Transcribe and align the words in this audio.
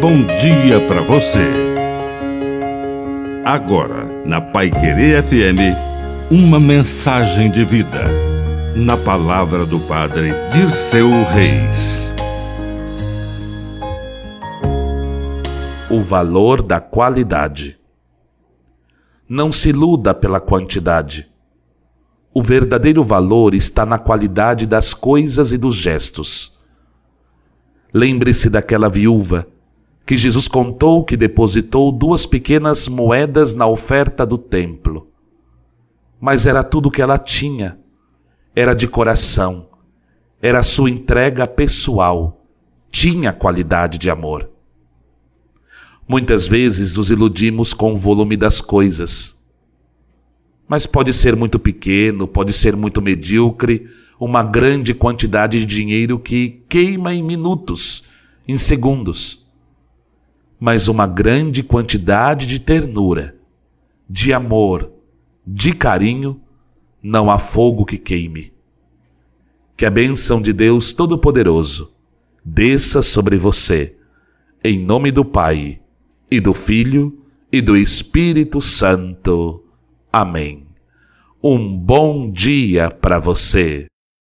bom 0.00 0.24
dia 0.24 0.80
para 0.88 1.02
você. 1.02 1.44
Agora, 3.44 4.06
na 4.24 4.40
Pai 4.40 4.70
Querer 4.70 5.22
FM, 5.22 5.76
uma 6.30 6.58
mensagem 6.58 7.50
de 7.50 7.66
vida. 7.66 8.04
Na 8.74 8.96
palavra 8.96 9.66
do 9.66 9.78
Padre 9.80 10.32
Dirceu 10.54 11.10
Reis. 11.24 12.10
O 15.90 16.00
valor 16.00 16.62
da 16.62 16.80
qualidade. 16.80 17.78
Não 19.28 19.52
se 19.52 19.68
iluda 19.68 20.14
pela 20.14 20.40
quantidade. 20.40 21.28
O 22.32 22.42
verdadeiro 22.42 23.04
valor 23.04 23.52
está 23.52 23.84
na 23.84 23.98
qualidade 23.98 24.66
das 24.66 24.94
coisas 24.94 25.52
e 25.52 25.58
dos 25.58 25.74
gestos. 25.74 26.58
Lembre-se 27.92 28.48
daquela 28.48 28.88
viúva 28.88 29.46
que 30.10 30.16
Jesus 30.16 30.48
contou 30.48 31.04
que 31.04 31.16
depositou 31.16 31.92
duas 31.92 32.26
pequenas 32.26 32.88
moedas 32.88 33.54
na 33.54 33.64
oferta 33.68 34.26
do 34.26 34.36
templo. 34.36 35.08
Mas 36.20 36.46
era 36.46 36.64
tudo 36.64 36.86
o 36.86 36.90
que 36.90 37.00
ela 37.00 37.16
tinha, 37.16 37.78
era 38.52 38.74
de 38.74 38.88
coração, 38.88 39.68
era 40.42 40.64
sua 40.64 40.90
entrega 40.90 41.46
pessoal, 41.46 42.44
tinha 42.90 43.32
qualidade 43.32 43.98
de 43.98 44.10
amor. 44.10 44.50
Muitas 46.08 46.44
vezes 46.44 46.96
nos 46.96 47.08
iludimos 47.12 47.72
com 47.72 47.92
o 47.92 47.96
volume 47.96 48.36
das 48.36 48.60
coisas. 48.60 49.38
Mas 50.66 50.88
pode 50.88 51.12
ser 51.12 51.36
muito 51.36 51.56
pequeno, 51.56 52.26
pode 52.26 52.52
ser 52.52 52.74
muito 52.74 53.00
medíocre, 53.00 53.88
uma 54.18 54.42
grande 54.42 54.92
quantidade 54.92 55.60
de 55.60 55.66
dinheiro 55.66 56.18
que 56.18 56.64
queima 56.68 57.14
em 57.14 57.22
minutos, 57.22 58.02
em 58.48 58.56
segundos 58.56 59.48
mas 60.60 60.88
uma 60.88 61.06
grande 61.06 61.62
quantidade 61.62 62.46
de 62.46 62.60
ternura, 62.60 63.34
de 64.08 64.34
amor, 64.34 64.92
de 65.46 65.72
carinho, 65.72 66.38
não 67.02 67.30
há 67.30 67.38
fogo 67.38 67.86
que 67.86 67.96
queime. 67.96 68.52
Que 69.74 69.86
a 69.86 69.90
bênção 69.90 70.42
de 70.42 70.52
Deus 70.52 70.92
Todo-Poderoso 70.92 71.90
desça 72.44 73.00
sobre 73.00 73.38
você, 73.38 73.96
em 74.62 74.78
nome 74.78 75.10
do 75.10 75.24
Pai, 75.24 75.80
e 76.30 76.38
do 76.38 76.52
Filho, 76.52 77.18
e 77.50 77.62
do 77.62 77.74
Espírito 77.74 78.60
Santo. 78.60 79.64
Amém. 80.12 80.66
Um 81.42 81.74
bom 81.74 82.30
dia 82.30 82.90
para 82.90 83.18
você. 83.18 83.89